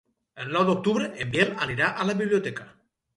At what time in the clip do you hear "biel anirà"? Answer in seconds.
1.35-1.91